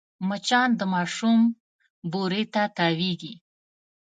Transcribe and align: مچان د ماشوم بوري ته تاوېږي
مچان 0.29 0.69
د 0.79 0.81
ماشوم 0.93 1.39
بوري 2.11 2.43
ته 2.53 2.63
تاوېږي 2.75 3.33